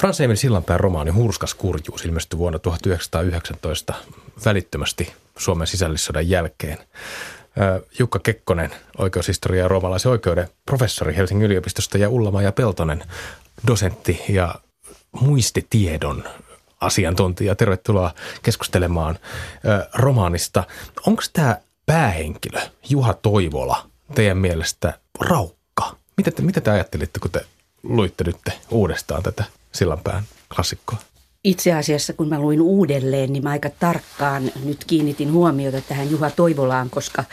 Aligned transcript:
Frans 0.00 0.20
Emil 0.20 0.36
Sillanpään 0.36 0.80
romaani 0.80 1.10
Hurskas 1.10 1.54
kurjuus 1.54 2.04
ilmestyi 2.04 2.38
vuonna 2.38 2.58
1919 2.58 3.94
välittömästi 4.44 5.12
Suomen 5.38 5.66
sisällissodan 5.66 6.28
jälkeen. 6.28 6.78
Jukka 7.98 8.18
Kekkonen, 8.18 8.70
oikeushistoria 8.98 9.62
ja 9.62 9.68
roomalaisen 9.68 10.12
oikeuden 10.12 10.48
professori 10.66 11.16
Helsingin 11.16 11.46
yliopistosta 11.46 11.98
ja 11.98 12.08
ulla 12.08 12.42
ja 12.42 12.52
Peltonen, 12.52 13.04
dosentti 13.66 14.20
ja 14.28 14.54
muistitiedon 15.20 16.24
asiantuntija. 16.80 17.54
Tervetuloa 17.54 18.14
keskustelemaan 18.42 19.18
romaanista. 19.94 20.64
Onko 21.06 21.22
tämä 21.32 21.56
päähenkilö 21.86 22.60
Juha 22.88 23.14
Toivola 23.14 23.86
teidän 24.14 24.38
mielestä 24.38 24.98
raukka? 25.20 25.96
Mitä 26.16 26.30
te, 26.30 26.42
mitä 26.42 26.60
te 26.60 26.70
ajattelitte, 26.70 27.20
kun 27.20 27.30
te 27.30 27.46
luitte 27.82 28.24
nyt 28.24 28.36
uudestaan 28.70 29.22
tätä 29.22 29.44
Sillanpään 29.72 30.22
klassikkoa? 30.54 30.98
Itse 31.44 31.72
asiassa 31.72 32.12
kun 32.12 32.28
mä 32.28 32.40
luin 32.40 32.60
uudelleen, 32.60 33.32
niin 33.32 33.42
mä 33.42 33.50
aika 33.50 33.70
tarkkaan 33.70 34.50
nyt 34.64 34.84
kiinnitin 34.84 35.32
huomiota 35.32 35.80
tähän 35.80 36.10
Juha 36.10 36.30
Toivolaan, 36.30 36.90
koska 36.90 37.24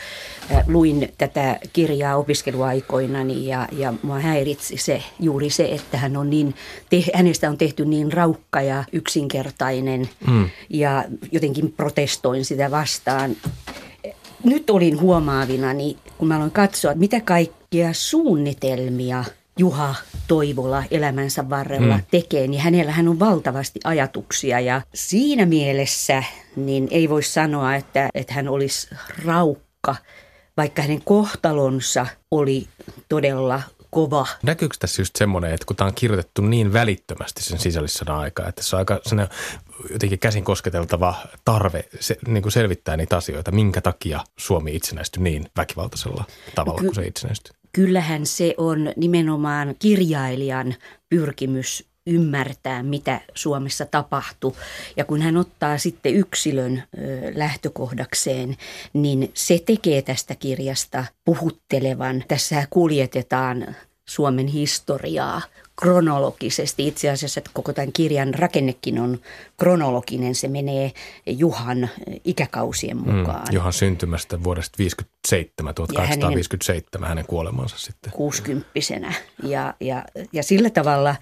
luin 0.66 1.12
tätä 1.18 1.58
kirjaa 1.72 2.16
opiskeluaikoinani 2.16 3.46
ja, 3.46 3.68
ja 3.72 3.94
mua 4.02 4.18
häiritsi 4.18 4.76
se, 4.76 5.02
juuri 5.20 5.50
se, 5.50 5.64
että 5.64 5.98
hän 5.98 6.16
on 6.16 6.30
niin, 6.30 6.54
te, 6.90 7.04
hänestä 7.14 7.50
on 7.50 7.58
tehty 7.58 7.84
niin 7.84 8.12
raukka 8.12 8.62
ja 8.62 8.84
yksinkertainen 8.92 10.08
mm. 10.26 10.50
ja 10.68 11.04
jotenkin 11.32 11.72
protestoin 11.72 12.44
sitä 12.44 12.70
vastaan. 12.70 13.36
Nyt 14.44 14.70
olin 14.70 15.00
huomaavina, 15.00 15.72
niin 15.72 15.98
kun 16.18 16.28
mä 16.28 16.36
aloin 16.36 16.50
katsoa, 16.50 16.94
mitä 16.94 17.20
kaikkia 17.20 17.92
suunnitelmia– 17.92 19.24
Juha 19.58 19.94
Toivola 20.28 20.84
elämänsä 20.90 21.50
varrella 21.50 21.96
mm. 21.96 22.02
tekee, 22.10 22.46
niin 22.46 22.60
hänellähän 22.60 23.08
on 23.08 23.20
valtavasti 23.20 23.80
ajatuksia 23.84 24.60
ja 24.60 24.80
siinä 24.94 25.46
mielessä 25.46 26.22
niin 26.56 26.88
ei 26.90 27.08
voi 27.08 27.22
sanoa, 27.22 27.74
että, 27.74 28.08
että 28.14 28.34
hän 28.34 28.48
olisi 28.48 28.88
raukka, 29.24 29.96
vaikka 30.56 30.82
hänen 30.82 31.02
kohtalonsa 31.04 32.06
oli 32.30 32.68
todella 33.08 33.62
kova. 33.90 34.26
Näkyykö 34.42 34.76
tässä 34.78 35.02
just 35.02 35.16
semmoinen, 35.16 35.52
että 35.52 35.66
kun 35.66 35.76
tämä 35.76 35.88
on 35.88 35.94
kirjoitettu 35.94 36.42
niin 36.42 36.72
välittömästi 36.72 37.42
sen 37.42 37.58
sisällissodan 37.58 38.18
aikaa, 38.18 38.48
että 38.48 38.62
se 38.62 38.76
on 38.76 38.78
aika 38.78 39.00
jotenkin 39.90 40.18
käsin 40.18 40.44
kosketeltava 40.44 41.14
tarve 41.44 41.84
se, 42.00 42.16
niin 42.26 42.42
kuin 42.42 42.52
selvittää 42.52 42.96
niitä 42.96 43.16
asioita, 43.16 43.50
minkä 43.50 43.80
takia 43.80 44.20
Suomi 44.36 44.76
itsenäistyi 44.76 45.22
niin 45.22 45.50
väkivaltaisella 45.56 46.24
tavalla 46.54 46.80
Ky- 46.80 46.86
kuin 46.86 46.94
se 46.94 47.02
itsenäistyi? 47.02 47.52
Kyllähän 47.72 48.26
se 48.26 48.54
on 48.56 48.92
nimenomaan 48.96 49.74
kirjailijan 49.78 50.74
pyrkimys 51.08 51.88
ymmärtää, 52.06 52.82
mitä 52.82 53.20
Suomessa 53.34 53.86
tapahtuu. 53.86 54.56
Ja 54.96 55.04
kun 55.04 55.22
hän 55.22 55.36
ottaa 55.36 55.78
sitten 55.78 56.14
yksilön 56.14 56.82
lähtökohdakseen, 57.34 58.56
niin 58.92 59.30
se 59.34 59.58
tekee 59.66 60.02
tästä 60.02 60.34
kirjasta 60.34 61.04
puhuttelevan. 61.24 62.24
Tässä 62.28 62.66
kuljetetaan 62.70 63.76
Suomen 64.08 64.46
historiaa 64.46 65.42
kronologisesti. 65.78 66.88
Itse 66.88 67.10
asiassa 67.10 67.40
että 67.40 67.50
koko 67.54 67.72
tämän 67.72 67.92
kirjan 67.92 68.34
rakennekin 68.34 69.00
on 69.00 69.18
kronologinen. 69.56 70.34
Se 70.34 70.48
menee 70.48 70.92
Juhan 71.26 71.88
ikäkausien 72.24 72.96
mm, 72.96 73.14
mukaan. 73.14 73.46
Mm, 73.48 73.54
Juhan 73.54 73.72
syntymästä 73.72 74.44
vuodesta 74.44 74.78
57, 74.78 75.74
1857 75.74 77.00
hänen, 77.00 77.08
hänen 77.08 77.26
kuolemansa 77.26 77.78
sitten. 77.78 78.12
Kuusikymppisenä. 78.12 79.12
Ja, 79.42 79.74
ja, 79.80 80.04
ja 80.32 80.42
sillä 80.42 80.70
tavalla 80.70 81.16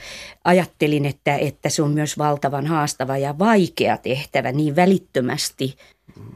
ajattelin, 0.45 1.07
että, 1.07 1.37
että 1.37 1.69
se 1.69 1.83
on 1.83 1.91
myös 1.91 2.19
valtavan 2.19 2.67
haastava 2.67 3.19
ja 3.19 3.39
vaikea 3.39 3.97
tehtävä 3.97 4.53
niin 4.53 4.77
välittömästi 4.77 5.77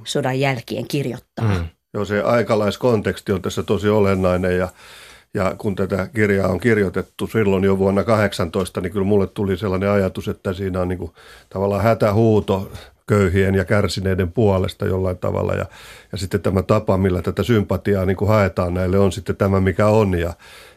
sodan 0.05 0.41
jälkeen 0.41 0.89
kirjoittaa. 0.89 1.49
Mm. 1.49 1.65
Joo, 1.95 2.05
se 2.05 2.23
aikalaiskonteksti 2.23 3.33
on 3.33 3.43
tässä 3.43 3.63
tosi 3.63 3.89
olennainen 3.89 4.59
ja 4.59 4.69
ja 5.35 5.55
kun 5.59 5.77
tätä 5.77 6.09
kirjaa 6.15 6.49
on 6.49 6.61
kirjoitettu 6.61 7.27
silloin 7.27 7.65
jo 7.65 7.79
vuonna 7.79 8.05
18, 8.05 8.81
niin 8.81 8.93
kyllä 8.93 9.07
mulle 9.07 9.27
tuli 9.27 9.57
sellainen 9.57 9.91
ajatus, 9.91 10.29
että 10.29 10.53
siinä 10.53 10.81
on 10.81 10.89
niin 10.89 10.99
kuin 10.99 11.13
tavallaan 11.51 11.83
hätähuuto 11.83 12.73
köyhien 13.07 13.55
ja 13.55 13.65
kärsineiden 13.65 14.33
puolesta 14.33 14.87
jollain 14.87 15.19
tavalla. 15.19 15.55
Ja, 15.55 15.67
ja 16.13 16.19
sitten 16.19 16.41
tämä 16.41 16.63
tapa, 16.63 16.97
millä 16.97 17.23
tätä 17.23 17.43
sympatiaa 17.43 18.07
niin 18.07 18.17
kuin 18.17 18.29
haetaan 18.29 18.75
näille, 18.75 18.99
on 18.99 19.13
sitten 19.13 19.37
tämä, 19.37 19.61
mikä 19.61 19.87
on. 19.87 20.19
Ja, 20.19 20.35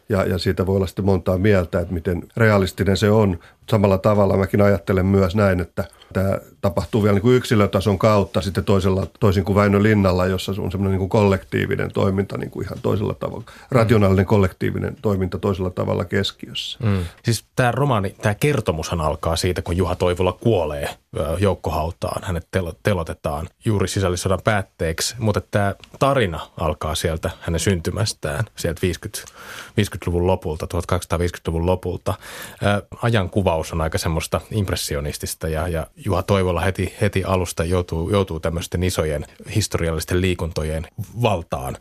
ja, 0.08 0.24
ja 0.24 0.38
siitä 0.38 0.66
voi 0.66 0.76
olla 0.76 0.86
sitten 0.86 1.04
montaa 1.04 1.38
mieltä, 1.38 1.80
että 1.80 1.94
miten 1.94 2.22
realistinen 2.36 2.96
se 2.96 3.10
on. 3.10 3.38
Samalla 3.70 3.98
tavalla 3.98 4.36
mäkin 4.36 4.62
ajattelen 4.62 5.06
myös 5.06 5.36
näin, 5.36 5.60
että 5.60 5.84
tämä 6.14 6.38
tapahtuu 6.60 7.02
vielä 7.02 7.14
niin 7.14 7.22
kuin 7.22 7.36
yksilötason 7.36 7.98
kautta 7.98 8.40
sitten 8.40 8.64
toisella, 8.64 9.06
toisin 9.20 9.44
kuin 9.44 9.56
Väinö 9.56 9.82
Linnalla, 9.82 10.26
jossa 10.26 10.52
on 10.52 10.70
semmoinen 10.70 10.90
niin 10.90 10.98
kuin 10.98 11.08
kollektiivinen 11.08 11.92
toiminta 11.92 12.38
niin 12.38 12.50
kuin 12.50 12.66
ihan 12.66 12.78
toisella 12.82 13.14
tavalla, 13.14 13.44
rationaalinen 13.70 14.26
kollektiivinen 14.26 14.96
toiminta 15.02 15.38
toisella 15.38 15.70
tavalla 15.70 16.04
keskiössä. 16.04 16.78
Mm. 16.82 17.04
Siis 17.24 17.44
tämä 17.56 17.72
romaani, 17.72 18.16
tämä 18.22 18.34
kertomushan 18.34 19.00
alkaa 19.00 19.36
siitä, 19.36 19.62
kun 19.62 19.76
Juha 19.76 19.94
Toivola 19.96 20.32
kuolee 20.32 20.88
joukkohautaan. 21.38 22.22
Hänet 22.24 22.48
telotetaan 22.82 23.48
juuri 23.64 23.88
sisällissodan 23.88 24.40
päätteeksi, 24.44 25.14
mutta 25.18 25.40
tämä 25.40 25.74
tarina 25.98 26.40
alkaa 26.60 26.94
sieltä 26.94 27.30
hänen 27.40 27.60
syntymästään, 27.60 28.44
sieltä 28.56 28.82
50, 28.82 29.32
50-luvun 29.80 30.26
lopulta, 30.26 30.66
1250-luvun 30.66 31.66
lopulta. 31.66 32.14
Ajan 33.02 33.30
kuvaus 33.30 33.72
on 33.72 33.80
aika 33.80 33.98
semmoista 33.98 34.40
impressionistista 34.50 35.48
ja, 35.48 35.68
ja 35.68 35.86
Juha 36.04 36.22
Toivola 36.22 36.60
heti, 36.60 36.94
heti 37.00 37.24
alusta 37.24 37.64
joutuu, 37.64 38.10
joutuu 38.10 38.40
tämmöisten 38.40 38.82
isojen 38.82 39.26
historiallisten 39.54 40.20
liikuntojen 40.20 40.86
valtaan. 41.22 41.76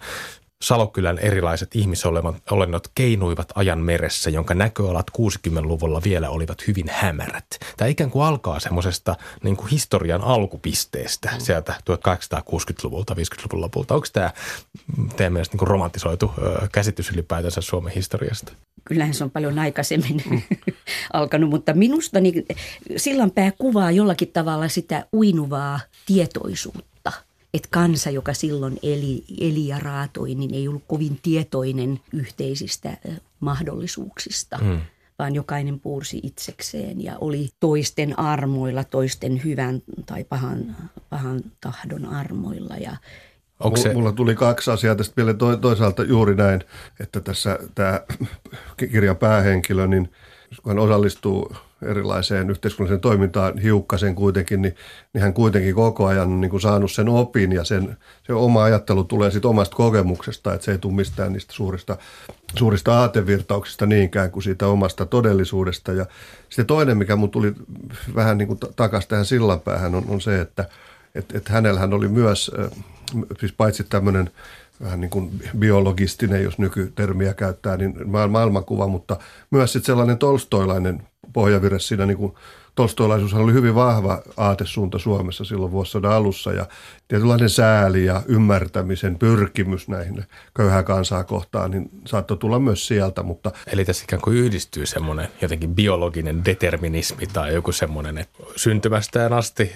Salokylän 0.62 1.20
erilaiset 1.20 1.76
ihmisolennot 1.76 2.88
keinuivat 2.96 3.52
ajan 3.56 3.80
meressä, 3.80 4.30
jonka 4.30 4.54
näköalat 4.54 5.12
60-luvulla 5.18 6.02
vielä 6.04 6.30
olivat 6.30 6.68
hyvin 6.68 6.90
hämärät. 6.90 7.46
Tämä 7.78 7.88
ikään 7.88 8.10
kuin 8.10 8.26
alkaa 8.26 8.60
semmoisesta 8.60 9.16
niin 9.44 9.58
kuin 9.58 9.68
historian 9.68 10.22
alkupisteestä 10.22 11.30
mm. 11.34 11.40
sieltä 11.40 11.74
1860-luvulta, 11.90 13.14
50-luvun 13.14 13.62
lopulta. 13.62 13.96
Onko 13.96 14.08
tämä 14.14 14.32
teidän 15.16 15.34
mielestä 15.34 15.54
niin 15.54 15.60
kuin 15.60 15.70
romantisoitu 15.70 16.32
käsitys 16.72 17.12
ylipäätänsä 17.12 17.62
Suomen 17.62 17.94
historiasta? 17.94 18.52
Kyllähän 18.86 19.14
se 19.14 19.24
on 19.24 19.32
paljon 19.32 19.60
aikaisemmin 19.60 20.24
mm. 20.30 20.42
alkanut, 21.14 21.50
mutta 21.50 21.74
minusta 21.74 22.20
niin 22.20 22.46
Sillanpää 22.98 23.52
kuvaa 23.52 23.92
jollakin 23.92 24.28
tavalla 24.28 24.68
sitä 24.68 25.06
uinuvaa 25.14 25.80
tietoisuutta 26.06 26.94
että 27.54 27.70
kansa, 27.72 28.10
joka 28.10 28.34
silloin 28.34 28.80
eli, 28.84 29.24
eli 29.40 29.68
ja 29.68 29.80
raatoi, 29.80 30.36
niin 30.36 30.54
ei 30.54 30.68
ollut 30.68 30.84
kovin 30.88 31.20
tietoinen 31.24 32.00
yhteisistä 32.14 32.98
mahdollisuuksista. 33.40 34.58
Mm 34.62 34.82
vaan 35.20 35.36
jokainen 35.36 35.80
puursi 35.80 36.20
itsekseen 36.24 37.04
ja 37.04 37.18
oli 37.22 37.50
toisten 37.60 38.20
armoilla, 38.20 38.84
toisten 38.84 39.44
hyvän 39.44 39.82
tai 40.06 40.24
pahan, 40.24 40.76
pahan 41.10 41.42
tahdon 41.62 42.06
armoilla. 42.06 42.76
Ja 42.76 42.98
Onko 43.64 43.78
se... 43.78 43.94
Mulla 43.94 44.12
tuli 44.12 44.36
kaksi 44.36 44.72
asiaa 44.72 44.96
tästä 44.96 45.14
vielä 45.18 45.34
toisaalta 45.62 46.04
juuri 46.04 46.36
näin, 46.36 46.64
että 47.00 47.20
tässä 47.20 47.60
tämä 47.76 48.02
kirjan 48.92 49.18
päähenkilö, 49.18 49.88
niin 49.88 50.12
kun 50.64 50.70
hän 50.70 50.80
osallistuu 50.80 51.56
erilaiseen 51.86 52.50
yhteiskunnalliseen 52.50 53.02
toimintaan 53.02 53.58
hiukkasen 53.58 54.16
kuitenkin, 54.16 54.62
niin, 54.62 54.76
niin 55.14 55.22
hän 55.22 55.34
kuitenkin 55.34 55.76
koko 55.76 56.06
ajan 56.06 56.32
on 56.32 56.42
niin 56.42 56.52
kuin 56.52 56.62
saanut 56.62 56.92
sen 56.92 57.10
opin 57.10 57.52
ja 57.52 57.64
sen, 57.64 57.98
se 58.24 58.34
oma 58.34 58.64
ajattelu 58.64 59.04
tulee 59.04 59.32
sitten 59.32 59.50
omasta 59.50 59.76
kokemuksesta, 59.76 60.54
että 60.54 60.66
se 60.66 60.72
ei 60.72 60.78
tule 60.78 60.94
mistään 60.94 61.34
niistä 61.34 61.54
suurista, 61.54 61.98
suurista 62.58 63.00
aatevirtauksista 63.00 63.86
niinkään 63.86 64.32
kuin 64.32 64.44
siitä 64.44 64.68
omasta 64.68 65.06
todellisuudesta. 65.06 65.94
Ja 65.94 66.06
sitten 66.50 66.66
toinen, 66.66 66.98
mikä 66.98 67.16
mun 67.16 67.32
tuli 67.32 67.54
vähän 68.16 68.38
niin 68.38 68.48
kuin 68.48 68.60
takaisin 68.76 69.10
tähän 69.10 69.26
sillanpäähän, 69.26 69.96
on, 69.96 70.04
on 70.08 70.22
se, 70.22 70.42
että 70.42 70.66
et, 71.16 71.36
et 71.36 71.50
hänellähän 71.50 71.94
oli 71.94 72.08
myös, 72.08 72.52
siis 73.40 73.52
paitsi 73.52 73.84
tämmöinen 73.84 74.32
vähän 74.82 75.02
niin 75.02 75.10
kuin 75.10 75.42
biologistinen, 75.58 76.44
jos 76.44 76.58
nykytermiä 76.58 77.34
käyttää, 77.34 77.78
niin 77.78 77.96
maailmankuva, 78.30 78.88
mutta 78.88 79.18
myös 79.52 79.74
sitten 79.74 79.86
sellainen 79.86 80.18
tolstoilainen 80.18 81.08
pohjavire 81.34 81.80
siinä 81.80 82.06
niin 82.06 82.18
kuin 82.18 82.34
Tolstoilaisuushan 82.76 83.42
oli 83.42 83.54
hyvin 83.54 83.76
vahva 83.76 84.22
aatesuunta 84.38 85.00
Suomessa 85.00 85.44
silloin 85.44 85.72
vuosisadan 85.72 86.12
alussa 86.12 86.54
ja 86.54 86.66
tietynlainen 87.08 87.50
sääli 87.50 88.06
ja 88.06 88.22
ymmärtämisen 88.28 89.20
pyrkimys 89.20 89.88
näihin 89.88 90.24
köyhää 90.54 90.84
kansaa 90.84 91.24
kohtaan, 91.24 91.72
niin 91.72 91.90
saattoi 92.06 92.38
tulla 92.38 92.60
myös 92.60 92.88
sieltä. 92.88 93.24
Mutta 93.24 93.52
Eli 93.68 93.86
tässä 93.86 94.04
ikään 94.04 94.22
kuin 94.22 94.38
yhdistyy 94.38 94.86
semmoinen 94.86 95.28
jotenkin 95.42 95.76
biologinen 95.76 96.46
determinismi 96.46 97.28
tai 97.28 97.54
joku 97.54 97.72
semmoinen, 97.72 98.18
että 98.18 98.44
syntymästään 98.56 99.34
asti 99.34 99.72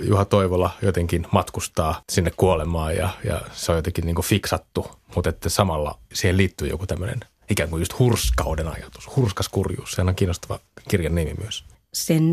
Juha 0.00 0.24
Toivola 0.24 0.70
jotenkin 0.82 1.26
matkustaa 1.32 2.02
sinne 2.10 2.32
kuolemaan 2.36 2.96
ja, 2.96 3.08
ja 3.24 3.40
se 3.52 3.72
on 3.72 3.78
jotenkin 3.78 4.06
niin 4.06 4.14
kuin 4.14 4.26
fiksattu, 4.26 4.90
mutta 5.14 5.30
että 5.30 5.48
samalla 5.48 5.98
siihen 6.14 6.36
liittyy 6.36 6.68
joku 6.68 6.86
tämmöinen 6.86 7.20
ikään 7.50 7.70
kuin 7.70 7.80
just 7.80 7.98
hurskauden 7.98 8.68
ajatus, 8.68 9.16
hurskas 9.16 9.48
kurjuus. 9.48 9.92
Se 9.92 10.02
on 10.02 10.14
kiinnostava 10.14 10.60
kirjan 10.88 11.14
nimi 11.14 11.34
myös. 11.40 11.64
Sen 11.94 12.30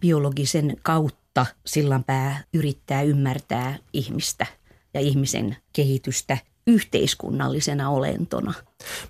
biologisen 0.00 0.76
kautta 0.82 1.46
sillanpää 1.66 2.44
yrittää 2.54 3.02
ymmärtää 3.02 3.78
ihmistä 3.92 4.46
ja 4.94 5.00
ihmisen 5.00 5.56
kehitystä 5.72 6.38
yhteiskunnallisena 6.66 7.90
olentona. 7.90 8.54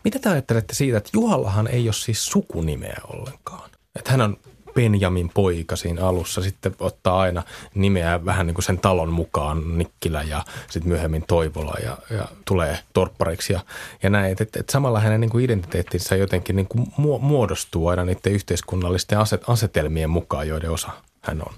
Mitä 0.05 0.19
te 0.19 0.29
ajattelette 0.29 0.75
siitä, 0.75 0.99
että 0.99 1.11
Juhallahan 1.13 1.69
ei 1.69 1.87
ole 1.87 1.93
siis 1.93 2.27
sukunimeä 2.27 3.01
ollenkaan? 3.09 3.71
Että 3.97 4.11
hän 4.11 4.21
on 4.21 4.37
Benjamin 4.75 5.31
poika 5.35 5.77
siinä 5.77 6.07
alussa, 6.07 6.43
sitten 6.43 6.75
ottaa 6.81 7.21
aina 7.21 7.43
nimeä 7.75 8.25
vähän 8.25 8.47
niin 8.47 8.55
kuin 8.55 8.65
sen 8.65 8.79
talon 8.79 9.13
mukaan, 9.13 9.79
Nikkilä 9.79 10.23
ja 10.23 10.45
sitten 10.71 10.93
myöhemmin 10.93 11.25
Toivola 11.29 11.75
ja, 11.83 11.99
ja 12.11 12.29
tulee 12.45 12.79
torppariksi 12.93 13.53
ja, 13.53 13.61
ja 14.03 14.11
näin. 14.11 14.33
Että 14.33 14.43
et, 14.45 14.57
et 14.57 14.71
samalla 14.71 15.01
hänen 15.01 15.21
niin 15.21 15.31
kuin 15.31 15.45
identiteettinsä 15.45 16.17
jotenkin 16.17 16.57
niin 16.57 16.69
kuin 16.69 16.87
muodostuu 17.21 17.89
aina 17.89 18.05
niiden 18.05 18.33
yhteiskunnallisten 18.33 19.19
aset, 19.19 19.43
asetelmien 19.49 20.11
mukaan, 20.11 20.49
joiden 20.49 20.71
osa 20.71 20.91
hän 21.21 21.43
on 21.47 21.55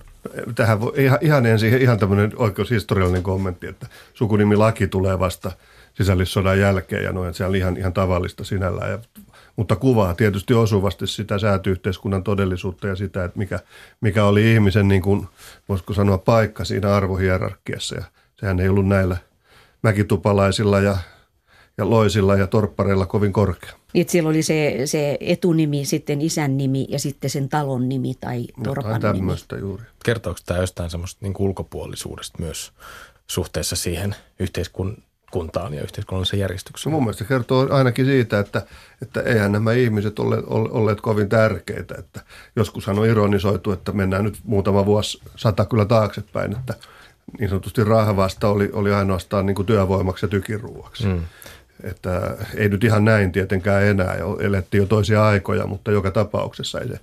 tähän 0.54 0.78
ihan, 0.96 1.18
ihan 1.20 1.46
ensin 1.46 1.82
ihan 1.82 1.98
tämmöinen 1.98 2.32
oikeushistoriallinen 2.36 3.22
kommentti, 3.22 3.66
että 3.66 3.86
sukunimilaki 4.14 4.86
tulee 4.86 5.18
vasta 5.18 5.52
sisällissodan 5.94 6.58
jälkeen 6.58 7.04
ja 7.04 7.12
noin, 7.12 7.34
se 7.34 7.44
on 7.44 7.56
ihan, 7.56 7.76
ihan 7.76 7.92
tavallista 7.92 8.44
sinällään. 8.44 8.90
Ja, 8.90 8.98
mutta 9.56 9.76
kuvaa 9.76 10.14
tietysti 10.14 10.54
osuvasti 10.54 11.06
sitä 11.06 11.38
säätyyhteiskunnan 11.38 12.22
todellisuutta 12.22 12.86
ja 12.86 12.96
sitä, 12.96 13.24
että 13.24 13.38
mikä, 13.38 13.60
mikä 14.00 14.24
oli 14.24 14.52
ihmisen, 14.52 14.88
niin 14.88 15.02
kuin, 15.02 15.26
voisiko 15.68 15.94
sanoa, 15.94 16.18
paikka 16.18 16.64
siinä 16.64 16.94
arvohierarkiassa. 16.94 17.96
Ja 17.96 18.04
sehän 18.40 18.60
ei 18.60 18.68
ollut 18.68 18.86
näillä 18.86 19.16
mäkitupalaisilla 19.82 20.80
ja, 20.80 20.98
ja 21.78 21.90
loisilla 21.90 22.36
ja 22.36 22.46
torppareilla 22.46 23.06
kovin 23.06 23.32
korkea. 23.32 23.72
Niin, 23.92 24.08
siellä 24.08 24.30
oli 24.30 24.42
se, 24.42 24.82
se 24.84 25.16
etunimi, 25.20 25.84
sitten 25.84 26.20
isän 26.20 26.56
nimi 26.56 26.86
ja 26.88 26.98
sitten 26.98 27.30
sen 27.30 27.48
talon 27.48 27.88
nimi 27.88 28.14
tai 28.14 28.46
torpan 28.64 28.94
Jotain 28.94 29.16
tämmöistä 29.16 29.56
juuri. 29.56 29.82
Kertooko 30.04 30.40
tämä 30.46 30.60
jostain 30.60 30.90
semmoista 30.90 31.18
niin 31.22 31.34
ulkopuolisuudesta 31.38 32.38
myös 32.38 32.72
suhteessa 33.26 33.76
siihen 33.76 34.16
yhteiskunnan 34.40 35.05
kuntaan 35.31 35.75
ja 35.75 35.82
yhteiskunnalliseen 35.82 36.40
järjestykseen. 36.40 36.93
No 36.93 36.96
mun 36.96 37.05
mielestä 37.05 37.25
se 37.25 37.28
kertoo 37.28 37.69
ainakin 37.70 38.06
siitä, 38.06 38.38
että, 38.38 38.62
että 39.02 39.20
eihän 39.20 39.52
nämä 39.52 39.73
ihmiset 39.73 40.19
ole 40.19 40.43
olleet 40.46 41.00
kovin 41.00 41.28
tärkeitä. 41.28 41.94
Että 41.99 42.20
joskushan 42.56 42.99
on 42.99 43.06
ironisoitu, 43.06 43.73
että 43.73 43.93
mennään 43.93 44.25
nyt 44.25 44.38
muutama 44.44 44.87
vuosi 44.87 45.20
sata 45.37 45.64
kyllä 45.64 45.84
taaksepäin, 45.84 46.52
että 46.52 46.75
niin 47.38 47.49
sanotusti 47.49 47.84
rahvasta 47.84 48.49
oli, 48.49 48.70
oli 48.73 48.93
ainoastaan 48.93 49.46
niin 49.46 49.55
kuin 49.55 49.67
työvoimaksi 49.67 50.25
ja 50.25 50.31
tykiruuaksi. 50.31 51.06
Mm. 51.06 51.20
Että 51.82 52.37
ei 52.55 52.69
nyt 52.69 52.84
ihan 52.84 53.05
näin 53.05 53.32
tietenkään 53.32 53.82
enää, 53.82 54.17
elettiin 54.40 54.81
jo 54.81 54.87
toisia 54.87 55.26
aikoja, 55.26 55.67
mutta 55.67 55.90
joka 55.90 56.11
tapauksessa 56.11 56.81
ei 56.81 56.88
se 56.88 57.00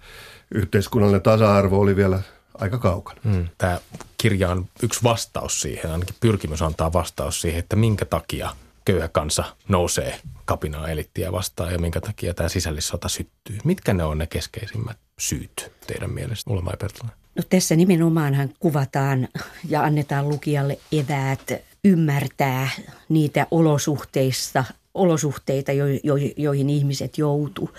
yhteiskunnallinen 0.56 1.22
tasa-arvo 1.22 1.80
oli 1.80 1.96
vielä 1.96 2.20
aika 2.54 2.78
kaukana. 2.78 3.20
Mm. 3.24 3.48
Tämä 3.58 3.80
kirja 4.18 4.50
on 4.50 4.66
yksi 4.84 5.04
vastaus 5.04 5.62
siihen, 5.62 5.92
ainakin 5.92 6.16
pyrkimys 6.20 6.62
antaa 6.62 6.94
vastaus 6.94 7.42
siihen, 7.42 7.60
että 7.60 7.76
minkä 7.76 8.06
takia 8.06 8.56
köyhä 8.86 9.08
kansa 9.08 9.44
nousee 9.68 10.20
kapinaa 10.46 10.88
elittiä 10.88 11.32
vastaan 11.32 11.72
ja 11.72 11.80
minkä 11.80 12.02
takia 12.02 12.34
tämä 12.34 12.50
sisällissota 12.50 13.10
syttyy. 13.10 13.58
Mitkä 13.64 13.94
ne 13.94 14.04
on 14.04 14.18
ne 14.18 14.28
keskeisimmät 14.28 14.98
syyt 15.20 15.72
teidän 15.88 16.12
mielestä, 16.12 16.52
Ulla 16.52 16.74
Pertulainen? 16.80 17.18
No 17.36 17.44
tässä 17.50 17.76
nimenomaanhan 17.76 18.50
kuvataan 18.60 19.28
ja 19.70 19.84
annetaan 19.84 20.30
lukijalle 20.30 20.80
eväät 20.92 21.52
ymmärtää 21.84 22.70
niitä 23.10 23.48
olosuhteista 23.52 24.64
olosuhteita, 24.94 25.72
jo, 25.72 25.86
jo, 26.04 26.16
joihin 26.38 26.70
ihmiset 26.70 27.18
joutu. 27.18 27.70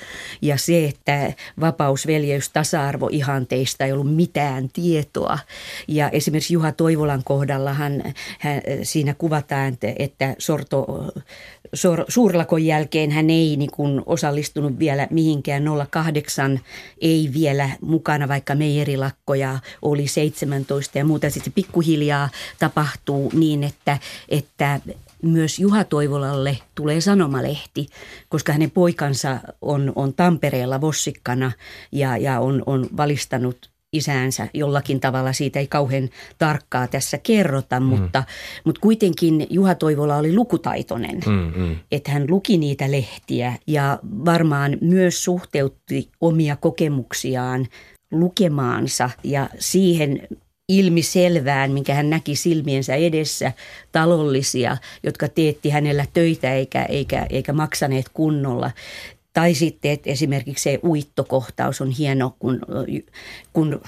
Ja 0.42 0.56
se, 0.56 0.84
että 0.84 1.32
vapaus, 1.60 2.06
veljeys, 2.06 2.48
tasa-arvo 2.48 3.08
ihanteista 3.12 3.84
ei 3.84 3.92
ollut 3.92 4.14
mitään 4.16 4.68
tietoa. 4.72 5.38
Ja 5.88 6.10
esimerkiksi 6.10 6.54
Juha 6.54 6.72
Toivolan 6.72 7.24
kohdalla 7.24 7.72
hän, 7.72 8.14
siinä 8.82 9.14
kuvataan, 9.14 9.78
että, 9.98 10.34
sorto, 10.38 10.86
sor, 11.74 12.04
suurlakon 12.08 12.64
jälkeen 12.64 13.10
hän 13.10 13.30
ei 13.30 13.56
niin 13.56 13.70
kuin 13.70 14.02
osallistunut 14.06 14.78
vielä 14.78 15.08
mihinkään. 15.10 15.64
08 15.90 16.60
ei 17.00 17.30
vielä 17.34 17.70
mukana, 17.80 18.28
vaikka 18.28 18.54
meijerilakkoja 18.54 19.58
oli 19.82 20.08
17 20.08 20.98
ja 20.98 21.04
muuta. 21.04 21.30
Sitten 21.30 21.52
pikkuhiljaa 21.52 22.28
tapahtuu 22.58 23.30
niin, 23.34 23.64
että, 23.64 23.98
että 24.28 24.80
myös 25.24 25.58
Juha 25.58 25.84
Toivolalle 25.84 26.58
tulee 26.74 27.00
sanomalehti, 27.00 27.86
koska 28.28 28.52
hänen 28.52 28.70
poikansa 28.70 29.38
on, 29.62 29.92
on 29.96 30.14
Tampereella 30.14 30.80
vossikkana 30.80 31.52
ja, 31.92 32.16
ja 32.16 32.40
on, 32.40 32.62
on 32.66 32.86
valistanut 32.96 33.74
isäänsä 33.92 34.48
jollakin 34.54 35.00
tavalla. 35.00 35.32
Siitä 35.32 35.58
ei 35.58 35.66
kauhean 35.66 36.08
tarkkaa 36.38 36.86
tässä 36.86 37.18
kerrota, 37.18 37.80
mm. 37.80 37.86
mutta, 37.86 38.24
mutta 38.64 38.80
kuitenkin 38.80 39.46
Juha 39.50 39.74
Toivola 39.74 40.16
oli 40.16 40.34
lukutaitoinen. 40.34 41.20
Mm, 41.26 41.62
mm. 41.62 41.76
Että 41.92 42.10
hän 42.10 42.24
luki 42.28 42.58
niitä 42.58 42.90
lehtiä 42.90 43.54
ja 43.66 43.98
varmaan 44.02 44.78
myös 44.80 45.24
suhteutti 45.24 46.10
omia 46.20 46.56
kokemuksiaan 46.56 47.66
lukemaansa 48.10 49.10
ja 49.24 49.48
siihen, 49.58 50.28
ilmiselvään, 50.68 51.72
minkä 51.72 51.94
hän 51.94 52.10
näki 52.10 52.36
silmiensä 52.36 52.94
edessä, 52.94 53.52
talollisia, 53.92 54.76
jotka 55.02 55.28
teetti 55.28 55.70
hänellä 55.70 56.06
töitä 56.14 56.54
eikä, 56.54 56.82
eikä, 56.82 57.26
eikä 57.30 57.52
maksaneet 57.52 58.06
kunnolla. 58.14 58.70
Tai 59.32 59.54
sitten, 59.54 59.90
että 59.90 60.10
esimerkiksi 60.10 60.62
se 60.62 60.78
uittokohtaus 60.84 61.80
on 61.80 61.90
hieno, 61.90 62.36
kun, 62.38 62.60
kun 63.52 63.80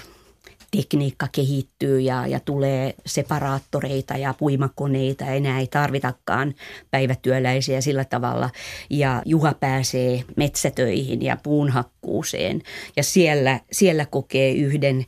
tekniikka 0.70 1.28
kehittyy 1.32 2.00
ja, 2.00 2.26
ja 2.26 2.40
tulee 2.40 2.94
separaattoreita 3.06 4.16
ja 4.16 4.34
puimakoneita 4.34 5.24
enää 5.24 5.60
ei 5.60 5.66
tarvitakaan 5.66 6.54
päivätyöläisiä 6.90 7.80
sillä 7.80 8.04
tavalla. 8.04 8.50
Ja 8.90 9.22
Juha 9.24 9.54
pääsee 9.54 10.24
metsätöihin 10.36 11.22
ja 11.22 11.36
puunhakkuuseen 11.42 12.62
ja 12.96 13.02
siellä, 13.02 13.60
siellä 13.72 14.06
kokee 14.06 14.52
yhden, 14.52 15.06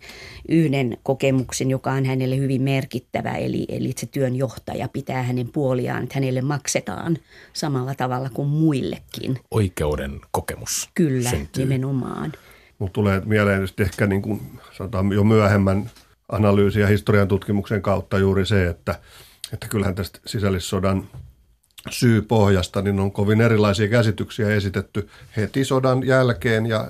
yhden 0.48 0.96
kokemuksen, 1.02 1.70
joka 1.70 1.92
on 1.92 2.04
hänelle 2.04 2.36
hyvin 2.36 2.62
merkittävä. 2.62 3.30
Eli, 3.30 3.66
eli 3.68 3.92
se 3.96 4.06
työnjohtaja 4.06 4.88
pitää 4.88 5.22
hänen 5.22 5.48
puoliaan, 5.52 6.02
että 6.02 6.14
hänelle 6.14 6.42
maksetaan 6.42 7.18
samalla 7.52 7.94
tavalla 7.94 8.30
kuin 8.30 8.48
muillekin. 8.48 9.38
Oikeuden 9.50 10.20
kokemus 10.30 10.90
Kyllä, 10.94 11.30
syntyy. 11.30 11.64
nimenomaan. 11.64 12.32
Mutta 12.78 12.92
tulee 12.92 13.22
mieleen 13.24 13.68
ehkä 13.78 14.06
niin 14.06 14.22
kuin, 14.22 14.60
sanotaan 14.72 15.12
jo 15.12 15.24
myöhemmän 15.24 15.90
analyysi- 16.28 16.80
ja 16.80 16.86
historian 16.86 17.28
tutkimuksen 17.28 17.82
kautta 17.82 18.18
juuri 18.18 18.46
se, 18.46 18.66
että, 18.66 19.00
että 19.52 19.68
kyllähän 19.68 19.94
tästä 19.94 20.20
sisällissodan 20.26 21.08
syypohjasta 21.90 22.82
niin 22.82 23.00
on 23.00 23.12
kovin 23.12 23.40
erilaisia 23.40 23.88
käsityksiä 23.88 24.48
esitetty 24.48 25.08
heti 25.36 25.64
sodan 25.64 26.06
jälkeen 26.06 26.66
ja, 26.66 26.88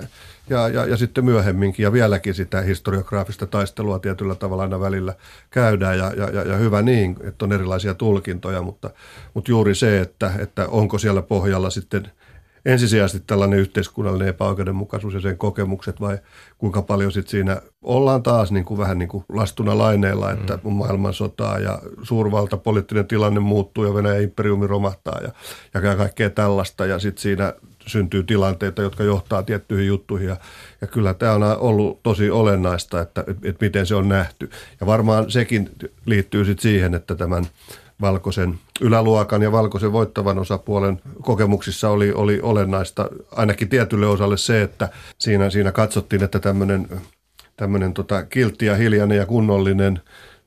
ja, 0.49 0.67
ja, 0.67 0.85
ja 0.85 0.97
sitten 0.97 1.25
myöhemminkin 1.25 1.83
ja 1.83 1.91
vieläkin 1.91 2.33
sitä 2.33 2.61
historiograafista 2.61 3.45
taistelua 3.45 3.99
tietyllä 3.99 4.35
tavalla 4.35 4.63
aina 4.63 4.79
välillä 4.79 5.13
käydään 5.49 5.97
ja, 5.97 6.13
ja, 6.17 6.29
ja, 6.29 6.41
ja 6.41 6.57
hyvä 6.57 6.81
niin, 6.81 7.15
että 7.23 7.45
on 7.45 7.53
erilaisia 7.53 7.93
tulkintoja, 7.93 8.61
mutta, 8.61 8.89
mutta 9.33 9.51
juuri 9.51 9.75
se, 9.75 10.01
että, 10.01 10.31
että 10.39 10.67
onko 10.67 10.97
siellä 10.97 11.21
pohjalla 11.21 11.69
sitten– 11.69 12.11
ensisijaisesti 12.65 13.23
tällainen 13.27 13.59
yhteiskunnallinen 13.59 14.27
epäoikeudenmukaisuus 14.27 15.13
ja 15.13 15.21
sen 15.21 15.37
kokemukset 15.37 16.01
vai 16.01 16.17
kuinka 16.57 16.81
paljon 16.81 17.11
sitten 17.11 17.31
siinä 17.31 17.61
ollaan 17.81 18.23
taas 18.23 18.51
niin 18.51 18.65
kuin 18.65 18.77
vähän 18.77 18.97
niin 18.97 19.09
kuin 19.09 19.25
lastuna 19.29 19.77
laineilla, 19.77 20.31
että 20.31 20.59
mm. 20.63 20.71
maailmansotaa 20.71 21.59
ja 21.59 21.79
suurvalta 22.01 22.57
poliittinen 22.57 23.07
tilanne 23.07 23.39
muuttuu 23.39 23.85
ja 23.85 23.93
Venäjän 23.93 24.23
imperiumi 24.23 24.67
romahtaa 24.67 25.19
ja, 25.21 25.31
ja 25.73 25.95
kaikkea 25.95 26.29
tällaista. 26.29 26.85
Ja 26.85 26.99
sitten 26.99 27.21
siinä 27.21 27.53
syntyy 27.87 28.23
tilanteita, 28.23 28.81
jotka 28.81 29.03
johtaa 29.03 29.43
tiettyihin 29.43 29.87
juttuihin. 29.87 30.27
Ja, 30.27 30.37
ja 30.81 30.87
kyllä 30.87 31.13
tämä 31.13 31.33
on 31.33 31.43
ollut 31.57 32.03
tosi 32.03 32.29
olennaista, 32.29 33.01
että, 33.01 33.21
että, 33.27 33.49
että 33.49 33.65
miten 33.65 33.85
se 33.85 33.95
on 33.95 34.09
nähty. 34.09 34.49
Ja 34.79 34.87
varmaan 34.87 35.31
sekin 35.31 35.69
liittyy 36.05 36.45
sitten 36.45 36.61
siihen, 36.61 36.93
että 36.93 37.15
tämän 37.15 37.45
valkoisen 38.01 38.59
yläluokan 38.81 39.41
ja 39.41 39.51
valkoisen 39.51 39.91
voittavan 39.91 40.39
osapuolen 40.39 41.01
kokemuksissa 41.21 41.89
oli, 41.89 42.11
oli 42.11 42.39
olennaista 42.41 43.09
ainakin 43.31 43.69
tietylle 43.69 44.07
osalle 44.07 44.37
se, 44.37 44.61
että 44.61 44.89
siinä, 45.19 45.49
siinä 45.49 45.71
katsottiin, 45.71 46.23
että 46.23 46.39
tämmöinen 46.39 46.87
tämmöinen 47.57 47.93
tota, 47.93 48.23
kiltti 48.23 48.65
ja 48.65 48.75
hiljainen 48.75 49.17
ja 49.17 49.25
kunnollinen 49.25 50.01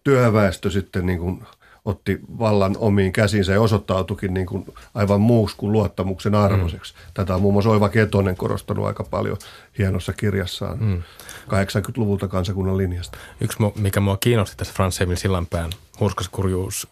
työväestö 0.04 0.71
sitten 0.71 1.06
niin 1.06 1.18
kuin 1.18 1.42
otti 1.85 2.21
vallan 2.38 2.76
omiin 2.78 3.12
käsinsä 3.12 3.52
ja 3.52 3.61
osoittautukin 3.61 4.35
niin 4.35 4.47
kuin 4.47 4.66
aivan 4.94 5.21
muuksi 5.21 5.56
kuin 5.56 5.73
luottamuksen 5.73 6.35
arvoiseksi. 6.35 6.94
Mm. 6.94 6.99
Tätä 7.14 7.35
on 7.35 7.40
muun 7.40 7.54
muassa 7.54 7.71
Oiva 7.71 7.88
Ketonen 7.88 8.37
korostanut 8.37 8.87
aika 8.87 9.04
paljon 9.04 9.37
hienossa 9.78 10.12
kirjassaan 10.12 10.78
mm. 10.80 11.02
80-luvulta 11.49 12.28
kansakunnan 12.28 12.78
linjasta. 12.78 13.18
Yksi, 13.40 13.59
mikä 13.76 14.00
mua 14.00 14.16
kiinnosti 14.16 14.56
tässä 14.56 14.75
Frans 14.75 15.00
Emil 15.00 15.16
Sillanpään 15.16 15.71
Hurskaskurjuus 16.02 16.88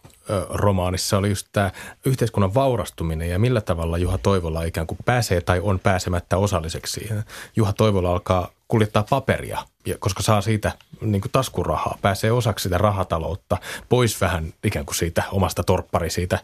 romaanissa 0.49 1.17
oli 1.17 1.29
just 1.29 1.47
tämä 1.51 1.71
yhteiskunnan 2.05 2.53
vaurastuminen 2.53 3.29
ja 3.29 3.39
millä 3.39 3.61
tavalla 3.61 3.97
Juha 3.97 4.17
Toivola 4.17 4.63
ikään 4.63 4.87
kuin 4.87 4.97
pääsee 5.05 5.41
tai 5.41 5.59
on 5.63 5.79
pääsemättä 5.79 6.37
osalliseksi 6.37 6.99
siihen. 6.99 7.23
Juha 7.55 7.73
Toivola 7.73 8.11
alkaa 8.11 8.49
kuljettaa 8.67 9.05
paperia, 9.09 9.59
koska 9.99 10.23
saa 10.23 10.41
siitä 10.41 10.71
niin 11.01 11.21
kuin 11.21 11.31
taskurahaa, 11.31 11.97
pääsee 12.01 12.31
osaksi 12.31 12.63
sitä 12.63 12.77
rahataloutta, 12.77 13.57
pois 13.89 14.21
vähän 14.21 14.53
ikään 14.63 14.85
kuin 14.85 14.95
siitä 14.95 15.23
omasta 15.31 15.63
torppari 15.63 16.09
siitä 16.09 16.39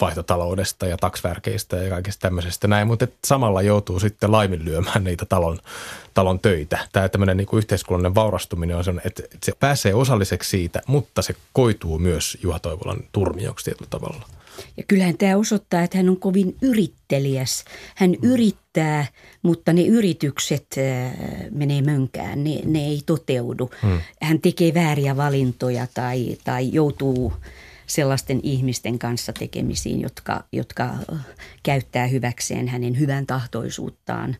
vaihtotaloudesta 0.00 0.86
ja 0.86 0.96
taksvärkeistä 0.96 1.76
ja 1.76 1.90
kaikesta 1.90 2.20
tämmöisestä 2.20 2.68
näin, 2.68 2.86
mutta 2.86 3.06
samalla 3.24 3.62
joutuu 3.62 4.00
sitten 4.00 4.32
laiminlyömään 4.32 5.04
niitä 5.04 5.26
talon, 5.26 5.58
talon 6.14 6.40
töitä. 6.40 6.78
Tämä 6.92 7.08
tämmöinen 7.08 7.36
niin 7.36 7.46
kuin 7.46 7.58
yhteiskunnallinen 7.58 8.14
vaurastuminen 8.14 8.76
on 8.76 8.84
sellainen, 8.84 9.06
että 9.06 9.22
se 9.44 9.52
pääsee 9.60 9.94
osalliseksi 9.94 10.50
siitä, 10.50 10.82
mutta 10.86 11.22
se 11.22 11.34
koituu 11.52 11.98
myös 11.98 12.38
Juha 12.42 12.58
Toivolan 12.58 13.00
turmioksi 13.12 13.64
tietyllä 13.64 13.90
tavalla. 13.90 14.26
Ja 14.76 14.82
kyllähän 14.88 15.18
tämä 15.18 15.36
osoittaa, 15.36 15.82
että 15.82 15.96
hän 15.96 16.08
on 16.08 16.16
kovin 16.16 16.56
yrittelijäs. 16.62 17.64
Hän 17.94 18.10
mm. 18.10 18.30
yrittää, 18.30 19.06
mutta 19.42 19.72
ne 19.72 19.82
yritykset 19.82 20.66
äh, 20.78 21.12
menee 21.50 21.82
mönkään, 21.82 22.44
ne, 22.44 22.60
ne 22.64 22.78
ei 22.78 23.02
toteudu. 23.06 23.70
Mm. 23.82 24.00
Hän 24.22 24.40
tekee 24.40 24.74
vääriä 24.74 25.16
valintoja 25.16 25.86
tai, 25.94 26.36
tai 26.44 26.68
joutuu 26.72 27.32
sellaisten 27.92 28.40
ihmisten 28.42 28.98
kanssa 28.98 29.32
tekemisiin, 29.32 30.00
jotka, 30.00 30.44
jotka 30.52 30.90
käyttää 31.62 32.06
hyväkseen 32.06 32.68
hänen 32.68 32.98
hyvän 32.98 33.26
tahtoisuuttaan. 33.26 34.36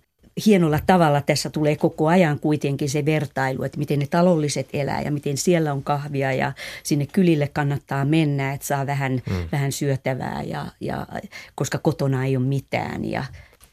Hienolla 0.47 0.79
tavalla 0.87 1.21
tässä 1.21 1.51
tulee 1.51 1.77
koko 1.77 2.09
ajan 2.09 2.39
kuitenkin 2.39 2.91
se 2.91 3.05
vertailu, 3.05 3.63
että 3.63 3.79
miten 3.79 3.99
ne 3.99 4.07
talolliset 4.07 4.69
elää 4.73 5.03
ja 5.03 5.13
miten 5.13 5.37
siellä 5.37 5.73
on 5.73 5.83
kahvia 5.83 6.33
ja 6.33 6.53
sinne 6.83 7.07
kylille 7.07 7.49
kannattaa 7.49 8.05
mennä, 8.05 8.53
että 8.53 8.67
saa 8.67 8.87
vähän, 8.87 9.23
hmm. 9.31 9.49
vähän 9.53 9.73
syötävää, 9.73 10.43
ja, 10.43 10.67
ja, 10.81 11.07
koska 11.55 11.79
kotona 11.79 12.25
ei 12.25 12.37
ole 12.37 12.45
mitään. 12.45 13.05
Ja, 13.05 13.25